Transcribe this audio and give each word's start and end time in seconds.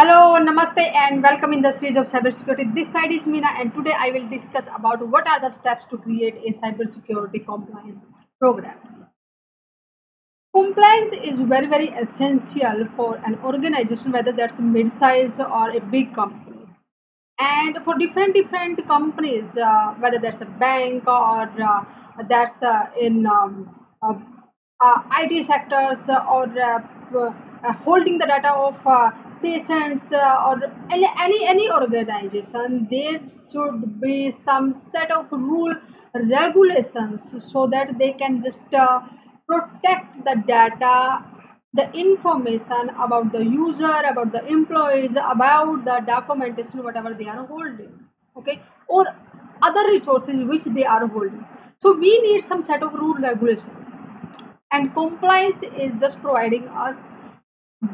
Hello, 0.00 0.38
Namaste 0.38 0.92
and 0.94 1.24
welcome 1.24 1.52
in 1.52 1.60
the 1.60 1.72
series 1.72 1.96
of 1.96 2.04
cybersecurity. 2.04 2.72
This 2.72 2.92
side 2.92 3.10
is 3.10 3.26
Meena 3.26 3.48
and 3.58 3.74
today 3.74 3.94
I 3.96 4.12
will 4.12 4.28
discuss 4.28 4.68
about 4.68 5.04
what 5.04 5.26
are 5.28 5.40
the 5.40 5.50
steps 5.50 5.86
to 5.86 5.98
create 5.98 6.36
a 6.36 6.50
cybersecurity 6.50 7.44
compliance 7.44 8.06
program. 8.38 8.76
Compliance 10.54 11.12
is 11.14 11.40
very 11.40 11.66
very 11.66 11.88
essential 11.88 12.86
for 12.86 13.16
an 13.26 13.40
organization 13.42 14.12
whether 14.12 14.30
that's 14.30 14.60
a 14.60 14.62
mid-size 14.62 15.40
or 15.40 15.70
a 15.70 15.80
big 15.80 16.14
company. 16.14 16.68
And 17.40 17.78
for 17.78 17.98
different 17.98 18.34
different 18.34 18.86
companies, 18.86 19.56
uh, 19.56 19.94
whether 19.98 20.20
that's 20.20 20.42
a 20.42 20.46
bank 20.46 21.08
or 21.08 21.50
uh, 21.72 21.84
that's 22.28 22.62
uh, 22.62 22.88
in 23.00 23.26
um, 23.26 23.74
uh, 24.00 24.14
uh, 24.80 25.02
IT 25.22 25.44
sectors 25.44 26.08
or 26.08 26.44
uh, 26.60 27.72
holding 27.86 28.18
the 28.18 28.26
data 28.26 28.54
of 28.54 28.86
patients 29.42 30.12
uh, 30.12 30.46
or 30.48 30.56
any, 30.90 31.46
any 31.46 31.70
organization 31.70 32.86
there 32.90 33.20
should 33.28 34.00
be 34.00 34.30
some 34.30 34.72
set 34.72 35.10
of 35.10 35.30
rule 35.32 35.74
regulations 36.14 37.44
so 37.52 37.66
that 37.66 37.98
they 37.98 38.12
can 38.12 38.40
just 38.40 38.74
uh, 38.74 39.00
protect 39.46 40.24
the 40.24 40.42
data 40.46 41.24
the 41.74 41.86
information 41.92 42.90
about 43.06 43.30
the 43.32 43.44
user 43.44 43.96
about 44.10 44.32
the 44.32 44.44
employees 44.46 45.16
about 45.16 45.84
the 45.84 46.02
documentation 46.06 46.82
whatever 46.82 47.12
they 47.14 47.28
are 47.28 47.44
holding 47.46 47.92
okay? 48.38 48.60
Or 48.86 49.04
other 49.62 49.90
resources 49.90 50.42
which 50.42 50.64
they 50.64 50.84
are 50.84 51.06
holding. 51.06 51.44
So 51.80 51.96
we 51.96 52.20
need 52.22 52.40
some 52.42 52.62
set 52.62 52.82
of 52.82 52.94
rule 52.94 53.14
regulations. 53.14 53.94
And 54.70 54.94
compliance 54.94 55.62
is 55.62 55.98
just 56.00 56.20
providing 56.20 56.68
us 56.68 57.12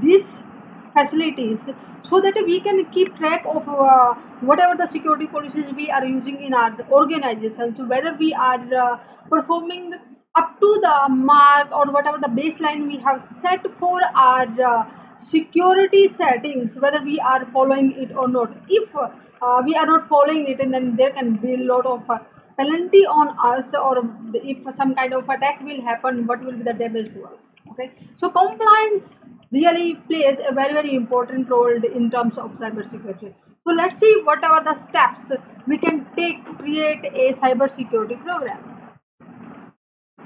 these 0.00 0.44
facilities 0.92 1.68
so 2.00 2.20
that 2.20 2.34
we 2.46 2.60
can 2.60 2.84
keep 2.86 3.16
track 3.16 3.44
of 3.46 3.68
uh, 3.68 4.14
whatever 4.50 4.76
the 4.76 4.86
security 4.86 5.26
policies 5.26 5.72
we 5.72 5.90
are 5.90 6.04
using 6.04 6.42
in 6.42 6.54
our 6.54 6.76
organizations 6.90 7.80
whether 7.94 8.14
we 8.14 8.32
are 8.34 8.74
uh, 8.86 8.96
performing 9.28 9.94
up 10.34 10.58
to 10.60 10.68
the 10.82 10.96
mark 11.10 11.70
or 11.72 11.92
whatever 11.92 12.18
the 12.18 12.32
baseline 12.40 12.86
we 12.86 12.98
have 12.98 13.20
set 13.20 13.70
for 13.70 14.00
our 14.16 14.46
uh, 14.72 14.84
security 15.16 16.06
settings 16.06 16.78
whether 16.78 17.02
we 17.02 17.18
are 17.20 17.44
following 17.46 17.92
it 17.92 18.14
or 18.14 18.28
not. 18.28 18.52
If 18.68 18.94
uh, 18.96 19.62
we 19.64 19.74
are 19.74 19.86
not 19.86 20.08
following 20.08 20.46
it 20.48 20.60
and 20.60 20.72
then 20.72 20.96
there 20.96 21.10
can 21.10 21.36
be 21.36 21.54
a 21.54 21.58
lot 21.58 21.86
of 21.86 22.08
uh, 22.08 22.18
penalty 22.56 23.04
on 23.06 23.36
us 23.38 23.74
or 23.74 24.08
if 24.34 24.58
some 24.58 24.94
kind 24.94 25.14
of 25.14 25.28
attack 25.28 25.60
will 25.62 25.80
happen 25.82 26.26
what 26.26 26.44
will 26.44 26.52
be 26.52 26.62
the 26.62 26.74
damage 26.74 27.10
to 27.10 27.24
us 27.24 27.54
okay? 27.70 27.90
So 28.14 28.30
compliance 28.30 29.24
really 29.50 29.94
plays 29.94 30.40
a 30.40 30.52
very 30.52 30.72
very 30.72 30.94
important 30.94 31.48
role 31.48 31.84
in 31.84 32.10
terms 32.10 32.38
of 32.38 32.52
cybersecurity. 32.52 33.34
So 33.64 33.72
let's 33.72 33.96
see 33.96 34.20
what 34.24 34.44
are 34.44 34.62
the 34.64 34.74
steps 34.74 35.32
we 35.66 35.78
can 35.78 36.06
take 36.16 36.44
to 36.44 36.54
create 36.54 37.04
a 37.04 37.32
cybersecurity 37.32 38.22
program 38.22 38.71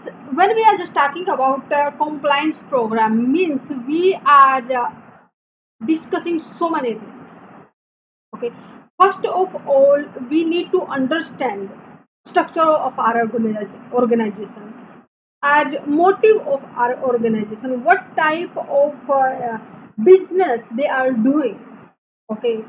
When 0.09 0.55
we 0.55 0.62
are 0.65 0.77
just 0.77 0.95
talking 0.95 1.29
about 1.29 1.73
uh, 1.73 1.91
compliance 1.93 2.62
program 2.62 3.33
means 3.33 3.73
we 3.87 4.15
are 4.15 4.73
uh, 4.73 4.91
discussing 5.85 6.39
so 6.39 6.71
many 6.71 6.95
things. 6.95 7.41
Okay. 8.35 8.53
First 9.01 9.27
of 9.27 9.67
all 9.67 10.05
we 10.31 10.45
need 10.45 10.71
to 10.73 10.83
understand 10.83 11.71
structure 12.25 12.61
of 12.61 12.98
our 12.98 13.21
organization 13.23 13.83
organization. 13.93 14.73
Our 15.43 15.87
motive 15.87 16.47
of 16.47 16.65
our 16.77 16.98
organization 17.03 17.85
what 17.85 18.17
type 18.17 18.57
of 18.57 19.11
uh, 19.11 19.59
business 20.03 20.70
they 20.70 20.87
are 20.87 21.13
doing. 21.13 21.61
Okay. 22.31 22.65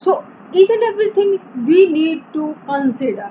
So 0.00 0.24
each 0.52 0.70
and 0.70 0.82
everything 0.82 1.40
we 1.66 1.86
need 1.86 2.24
to 2.32 2.56
consider. 2.66 3.30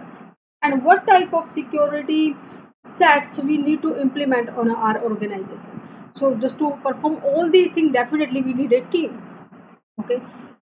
And 0.61 0.86
what 0.86 1.08
type 1.08 1.33
of 1.33 1.48
security 1.48 2.36
sets 2.83 3.39
we 3.43 3.58
need 3.58 3.81
to 3.81 3.99
implement 3.99 4.49
on 4.49 4.71
our 4.71 5.02
organization. 5.03 5.81
So 6.14 6.37
just 6.37 6.59
to 6.59 6.71
perform 6.83 7.21
all 7.23 7.49
these 7.49 7.71
things 7.71 7.93
definitely 7.93 8.42
we 8.42 8.53
need 8.53 8.71
a 8.73 8.81
team 8.81 9.21
okay? 9.99 10.21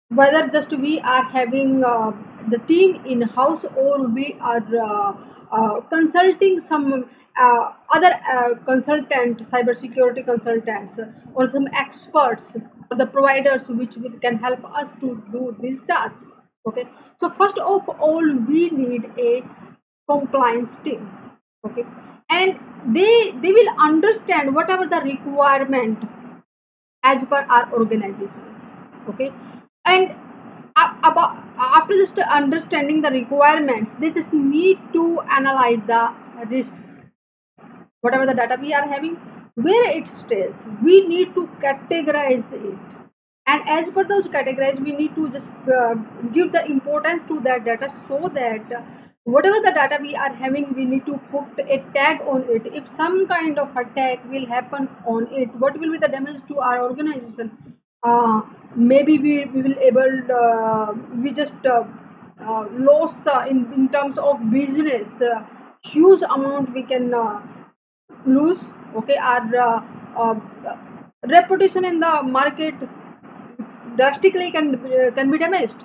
Whether 0.09 0.49
just 0.49 0.77
we 0.77 1.01
are 1.01 1.25
having 1.25 1.83
uh, 1.85 2.13
the 2.49 2.59
team 2.59 3.05
in 3.07 3.23
house 3.23 3.65
or 3.65 4.09
we 4.09 4.37
are 4.41 4.65
uh, 4.77 5.15
uh, 5.51 5.81
consulting 5.83 6.61
some 6.61 7.09
uh, 7.37 7.73
other 7.95 8.13
uh, 8.31 8.55
consultant 8.67 9.39
cybersecurity 9.39 10.25
consultants 10.25 11.01
or 11.35 11.49
some 11.49 11.67
experts 11.73 12.57
or 12.91 12.97
the 12.97 13.07
providers 13.07 13.71
which 13.71 13.97
can 14.21 14.37
help 14.37 14.65
us 14.65 14.97
to 14.97 15.25
do 15.33 15.57
this 15.61 15.83
task 15.83 16.27
okay? 16.67 16.87
So 17.17 17.29
first 17.29 17.59
of 17.59 17.89
all 17.89 18.35
we 18.35 18.69
need 18.71 19.11
a 19.19 19.43
compliance 20.09 20.79
team 20.79 21.11
okay. 21.67 21.85
And 22.31 22.59
they 22.87 23.33
they 23.33 23.53
will 23.53 23.75
understand 23.81 24.55
whatever 24.55 24.87
the 24.87 25.01
requirement 25.05 25.99
as 27.03 27.25
per 27.25 27.45
our 27.49 27.73
organizations. 27.73 28.67
Okay. 29.09 29.33
And 29.85 30.11
about 30.77 31.37
after 31.59 31.95
just 31.95 32.19
understanding 32.19 33.03
the 33.03 33.11
requirements 33.11 33.95
they 33.95 34.11
just 34.11 34.33
need 34.33 34.79
to 34.93 35.21
analyze 35.31 35.83
the 35.83 36.13
risk. 36.49 36.85
Whatever 38.01 38.27
the 38.27 38.35
data 38.35 38.59
we 38.61 38.75
are 38.75 38.89
having 38.89 39.15
where 39.55 39.91
it 39.97 40.09
stays 40.09 40.67
we 40.83 41.07
need 41.07 41.35
to 41.35 41.47
categorize 41.61 42.53
it. 42.53 42.79
And 43.47 43.63
as 43.69 43.91
per 43.91 44.05
those 44.05 44.29
categories 44.29 44.81
we 44.81 44.93
need 44.93 45.15
to 45.15 45.31
just 45.31 45.51
uh, 45.69 45.95
give 46.33 46.53
the 46.53 46.65
importance 46.65 47.25
to 47.25 47.41
that 47.41 47.65
data 47.65 47.89
so 47.89 48.29
that 48.29 48.85
whatever 49.25 49.61
the 49.61 49.71
data 49.71 49.99
we 50.01 50.15
are 50.17 50.33
having 50.35 50.73
we 50.75 50.85
need 50.85 51.07
to 51.07 51.17
put 51.31 51.45
a 51.59 51.79
tag 51.95 52.21
on 52.23 52.43
it. 52.49 52.67
If 52.67 52.85
some 52.85 53.29
kind 53.29 53.59
of 53.59 53.77
attack 53.77 54.29
will 54.29 54.47
happen 54.47 54.89
on 55.07 55.29
it 55.33 55.55
what 55.55 55.79
will 55.79 55.93
be 55.93 55.99
the 55.99 56.09
damage 56.09 56.43
to 56.49 56.59
our 56.59 56.83
organization? 56.83 57.57
Uh, 58.03 58.43
maybe 58.75 59.19
we, 59.19 59.45
we 59.45 59.63
will 59.63 59.79
able 59.79 60.33
uh, 60.33 60.93
we 61.15 61.33
just 61.33 61.65
uh, 61.65 61.85
uh, 62.41 62.67
loss 62.73 63.27
uh, 63.29 63.47
in, 63.49 63.73
in 63.73 63.89
terms 63.89 64.19
of 64.19 64.51
business 64.51 65.23
uh, 65.23 65.45
huge 65.85 66.23
amount 66.23 66.73
we 66.75 66.83
can 66.83 67.15
lose 68.27 68.75
okay? 68.97 69.17
Our 69.17 70.43
reputation 71.25 71.85
in 71.85 72.01
the 72.01 72.23
market 72.25 72.75
drastically 73.97 74.51
can 74.51 75.13
can 75.15 75.31
be 75.31 75.39
damaged 75.39 75.85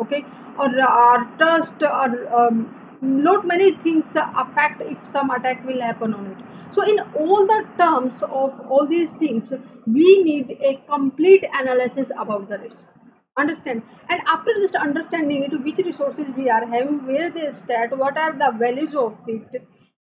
okay 0.00 0.24
or 0.58 0.80
our 0.80 1.24
trust 1.38 1.82
or 1.82 2.34
um, 2.34 2.82
lot 3.02 3.46
many 3.46 3.72
things 3.72 4.16
affect 4.16 4.80
if 4.80 4.98
some 4.98 5.30
attack 5.30 5.64
will 5.64 5.80
happen 5.80 6.14
on 6.14 6.26
it. 6.26 6.38
So 6.72 6.82
in 6.84 6.98
all 7.14 7.46
the 7.46 7.66
terms 7.76 8.22
of 8.22 8.58
all 8.70 8.86
these 8.86 9.14
things 9.14 9.52
we 9.86 10.22
need 10.22 10.56
a 10.62 10.80
complete 10.88 11.44
analysis 11.52 12.12
about 12.16 12.48
the 12.48 12.58
risk. 12.58 12.88
Understand? 13.36 13.82
And 14.08 14.20
after 14.28 14.52
just 14.60 14.76
understanding 14.76 15.42
it 15.42 15.52
which 15.62 15.78
resources 15.78 16.28
we 16.36 16.48
are 16.50 16.66
having 16.66 17.06
where 17.06 17.30
they 17.30 17.50
start 17.50 17.96
what 17.96 18.16
are 18.16 18.32
the 18.32 18.52
values 18.58 18.94
of 18.94 19.20
it 19.26 19.62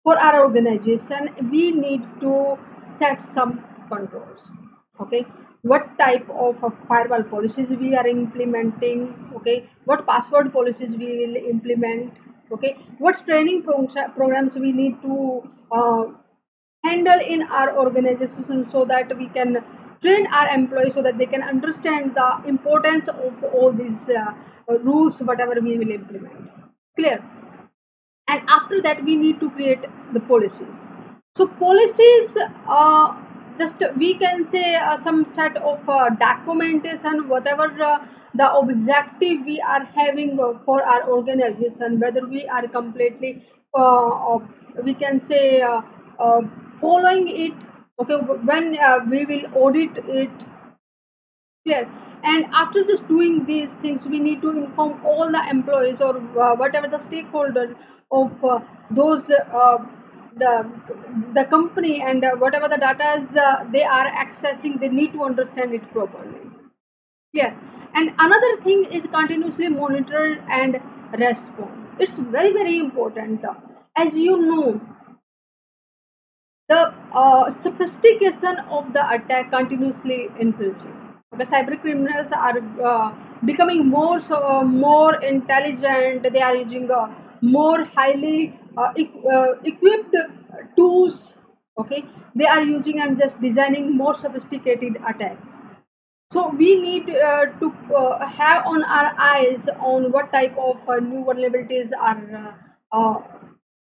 for 0.04 0.18
our 0.18 0.44
organization 0.44 1.30
we 1.52 1.72
need 1.72 2.04
to 2.22 2.58
set 2.84 3.22
some 3.22 3.64
controls. 3.90 4.52
Okay 5.00 5.26
what 5.62 5.98
type 5.98 6.30
of 6.30 6.60
firewall 6.88 7.24
policies 7.24 7.76
we 7.76 7.96
are 7.96 8.08
implementing 8.08 9.32
okay? 9.36 9.70
What 9.86 10.06
password 10.08 10.54
policies 10.54 10.96
we 10.96 11.10
will 11.18 11.36
implement 11.36 12.14
okay? 12.52 12.78
What 12.98 13.26
training 13.26 13.64
pro- 13.64 13.88
programs 14.16 14.58
we 14.58 14.72
need 14.72 15.02
to 15.02 15.50
uh, 15.72 16.06
handle 16.84 17.20
in 17.20 17.44
our 17.44 17.78
organization 17.78 18.64
so 18.64 18.86
that 18.86 19.18
we 19.18 19.28
can 19.30 19.64
train 20.02 20.28
our 20.28 20.54
employees 20.54 20.94
so 20.94 21.02
that 21.02 21.18
they 21.18 21.26
can 21.26 21.42
understand 21.42 22.16
the 22.16 22.44
importance 22.46 23.08
of 23.08 23.44
all 23.44 23.72
these 23.72 24.10
uh, 24.10 24.34
rules 24.68 25.22
whatever 25.22 25.60
we 25.62 25.78
will 25.78 25.92
implement. 25.92 26.52
Clear? 26.96 27.24
And 28.28 28.42
after 28.48 28.82
that 28.82 29.04
we 29.04 29.16
need 29.16 29.40
to 29.40 29.50
create 29.50 29.84
the 30.14 30.20
policies. 30.20 30.92
So 31.36 31.48
policies 31.48 32.38
uh, 32.68 33.22
just 33.58 33.84
we 33.98 34.14
can 34.16 34.44
say 34.44 34.76
uh, 34.76 34.96
some 34.98 35.26
set 35.26 35.58
of 35.58 35.88
uh, 35.90 36.10
documentation 36.10 37.28
whatever 37.30 37.68
uh, 37.84 38.06
the 38.34 38.52
objective 38.62 39.46
we 39.46 39.60
are 39.62 39.84
having 40.00 40.36
for 40.66 40.82
our 40.84 41.10
organization 41.10 42.00
whether 42.00 42.26
we 42.26 42.46
are 42.48 42.68
completely 42.68 43.32
uh, 43.74 44.40
we 44.84 44.94
can 44.94 45.20
say 45.20 45.62
uh, 45.62 45.82
uh, 46.20 46.42
following 46.76 47.28
it 47.46 47.54
okay 48.00 48.20
when 48.52 48.72
we 49.10 49.26
will 49.26 49.46
audit 49.64 49.98
it 50.24 50.48
Clear. 51.66 51.90
And 52.24 52.46
after 52.54 52.82
just 52.86 53.10
doing 53.10 53.44
these 53.44 53.76
things, 53.76 54.08
we 54.08 54.20
need 54.20 54.42
to 54.42 54.52
inform 54.52 55.02
all 55.04 55.30
the 55.30 55.42
employees 55.50 56.00
or 56.00 56.14
whatever 56.62 56.88
the 56.88 56.98
stakeholder 56.98 57.76
of 58.10 58.46
those 58.90 59.30
the 60.44 60.54
the 61.34 61.46
company 61.46 62.02
and 62.02 62.24
uh, 62.24 62.36
whatever 62.38 62.68
the 62.68 62.78
data 62.78 63.10
is 63.18 63.36
uh, 63.38 63.66
they 63.72 63.84
are 63.84 64.08
accessing. 64.26 64.80
They 64.80 64.90
need 64.90 65.14
to 65.14 65.24
understand 65.24 65.74
it 65.74 65.92
properly. 65.92 66.42
yeah 67.34 67.54
and 68.00 68.12
another 68.26 68.52
thing 68.66 68.86
is 68.98 69.08
continuously 69.16 69.68
monitor 69.70 70.24
and 70.60 70.80
respond 71.24 72.04
it's 72.06 72.18
very 72.36 72.52
very 72.54 72.78
important 72.80 73.46
as 74.04 74.18
you 74.18 74.38
know 74.50 74.82
the 76.70 76.94
uh, 77.14 77.50
sophistication 77.50 78.58
of 78.78 78.94
the 78.94 79.04
attack 79.16 79.50
continuously 79.52 80.30
increasing 80.40 80.96
the 81.42 81.46
cyber 81.52 81.80
criminals 81.82 82.32
are 82.32 82.60
uh, 82.92 83.08
becoming 83.46 83.88
more 83.88 84.20
so 84.28 84.38
uh, 84.54 84.64
more 84.64 85.16
intelligent 85.32 86.32
they 86.36 86.44
are 86.50 86.56
using 86.56 86.90
uh, 86.92 87.08
more 87.42 87.84
highly 87.98 88.54
uh, 88.78 88.94
uh, 89.34 89.54
equipped 89.64 90.16
tools 90.76 91.40
okay? 91.78 92.06
They 92.36 92.46
are 92.46 92.62
using 92.64 93.00
and 93.02 93.18
just 93.18 93.42
designing 93.42 93.96
more 93.96 94.14
sophisticated 94.14 94.98
attacks. 95.08 95.56
So 96.30 96.50
we 96.50 96.82
need 96.82 97.10
uh, 97.10 97.46
to 97.46 97.74
uh, 97.96 98.26
have 98.26 98.68
on 98.68 98.84
our 98.84 99.14
eyes 99.18 99.70
on 99.70 100.12
what 100.12 100.32
type 100.34 100.58
of 100.58 100.88
uh, 100.90 100.98
new 100.98 101.24
vulnerabilities 101.24 101.92
are 101.98 102.56
uh, 102.92 102.98
uh, 102.98 103.22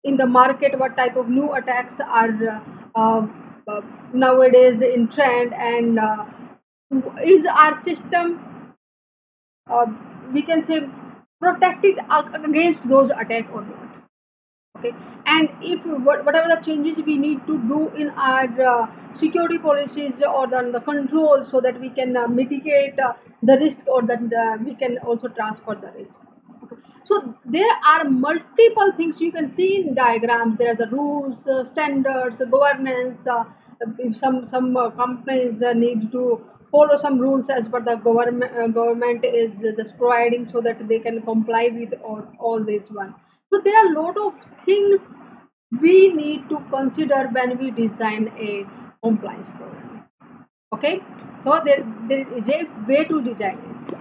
in 0.04 0.16
the 0.16 0.26
market, 0.26 0.78
what 0.78 0.96
type 0.96 1.16
of 1.16 1.28
new 1.28 1.52
attacks 1.52 2.00
are 2.00 2.62
nowadays 4.12 4.80
in 4.80 5.08
trend, 5.08 5.52
and 5.52 5.98
is 7.22 7.46
our 7.46 7.74
system 7.74 8.40
we 10.32 10.42
can 10.42 10.62
say 10.62 10.88
protected 11.40 11.98
against 12.32 12.88
those 12.88 13.10
attacks 13.10 13.52
or 13.52 13.62
not 13.62 13.89
okay. 14.80 14.92
And 15.26 15.48
if 15.72 15.84
what- 16.08 16.24
whatever 16.26 16.48
the 16.54 16.60
changes 16.66 17.00
we 17.10 17.16
need 17.26 17.46
to 17.50 17.56
do 17.72 17.80
in 18.04 18.10
our 18.30 18.66
uh, 18.72 18.86
security 19.12 19.58
policies 19.58 20.22
or 20.22 20.46
the, 20.54 20.62
the 20.78 20.80
controls 20.80 21.50
so 21.50 21.60
that 21.60 21.80
we 21.80 21.90
can 21.90 22.16
uh, 22.16 22.26
mitigate 22.28 22.98
uh, 22.98 23.12
the 23.42 23.58
risk 23.64 23.86
or 23.88 24.02
that 24.02 24.22
uh, 24.44 24.58
we 24.64 24.74
can 24.74 24.98
also 24.98 25.28
transfer 25.28 25.74
the 25.74 25.92
risk. 25.98 26.20
So 27.02 27.34
there 27.44 27.74
are 27.92 28.04
multiple 28.08 28.92
things 28.96 29.20
you 29.20 29.32
can 29.32 29.48
see 29.48 29.70
in 29.82 29.94
diagrams. 29.94 30.56
There 30.56 30.72
are 30.72 30.76
the 30.76 30.86
rules 30.88 31.46
uh, 31.48 31.64
standards 31.64 32.42
governance 32.50 33.26
uh, 33.26 33.44
if 33.98 34.16
some 34.16 34.44
some 34.44 34.74
companies 35.02 35.62
need 35.84 36.12
to 36.12 36.24
follow 36.72 36.96
some 36.96 37.18
rules 37.18 37.50
as 37.50 37.68
per 37.68 37.80
the 37.90 37.96
government 37.96 38.74
government 38.74 39.24
is 39.24 39.60
just 39.80 39.98
providing 39.98 40.44
so 40.44 40.60
that 40.68 40.86
they 40.88 40.98
can 41.00 41.22
comply 41.22 41.68
with 41.80 41.94
all, 42.02 42.22
all 42.38 42.64
this 42.72 42.90
one 42.90 43.14
so 43.52 43.60
there 43.60 43.76
are 43.76 43.92
a 43.92 44.00
lot 44.00 44.16
of 44.16 44.34
things 44.64 45.18
we 45.80 46.12
need 46.12 46.48
to 46.48 46.60
consider 46.70 47.28
when 47.28 47.58
we 47.58 47.70
design 47.70 48.32
a 48.38 48.66
compliance 49.02 49.50
program. 49.50 50.04
Okay? 50.72 51.00
So 51.42 51.60
there, 51.64 51.82
there 52.08 52.32
is 52.34 52.48
a 52.48 52.66
way 52.86 53.04
to 53.04 53.22
design 53.22 53.58
it. 53.58 53.98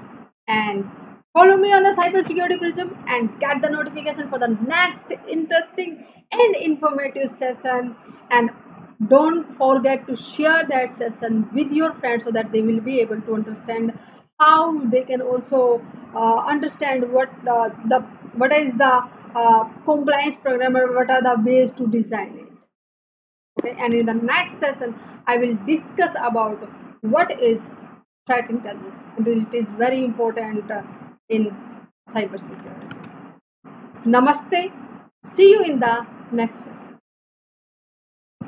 And 0.48 0.90
follow 1.34 1.58
me 1.58 1.74
on 1.74 1.84
the 1.84 1.90
cybersecurity 1.90 2.58
prism 2.60 2.96
and 3.08 3.40
get 3.40 3.62
the 3.62 3.70
notification 3.70 4.28
for 4.28 4.40
the 4.40 4.48
next 4.48 5.12
interesting 5.28 6.06
and 6.32 6.56
informative 6.56 7.30
session. 7.30 7.96
And 8.30 8.52
don't 9.08 9.50
forget 9.50 10.08
to 10.08 10.16
share 10.16 10.64
that 10.70 10.94
session 10.94 11.48
with 11.54 11.72
your 11.72 11.94
friends 11.94 12.24
so 12.24 12.32
that 12.32 12.52
they 12.52 12.62
will 12.62 12.82
be 12.82 13.00
able 13.00 13.22
to 13.22 13.36
understand 13.36 13.98
how 14.40 14.86
they 14.86 15.04
can 15.04 15.22
also 15.22 15.82
uh, 16.16 16.38
understand 16.46 17.12
what 17.12 17.30
uh, 17.48 17.70
the 17.86 18.00
what 18.34 18.54
is 18.54 18.78
the 18.78 19.10
uh, 19.36 19.64
compliance 19.86 20.38
program 20.38 20.76
or 20.78 20.94
what 20.96 21.10
are 21.10 21.22
the 21.22 21.42
ways 21.44 21.72
to 21.74 21.88
design 21.88 22.38
it? 22.40 22.48
Okay 23.60 23.76
and 23.78 23.94
in 23.94 24.06
the 24.06 24.14
next 24.14 24.60
session 24.60 24.96
i 25.28 25.38
will 25.38 25.56
discuss 25.66 26.16
about 26.16 26.58
what 27.02 27.32
is 27.40 27.70
threat 28.26 28.50
intelligence. 28.50 29.00
It 29.18 29.54
is 29.54 29.72
very 29.72 30.04
important 30.06 30.70
uh, 30.70 30.84
in 31.30 31.56
cybersecurity. 32.08 32.96
Namaste. 34.06 34.72
See 35.24 35.52
you 35.52 35.64
in 35.64 35.80
the 35.80 36.06
next 36.32 36.60
session 36.60 36.89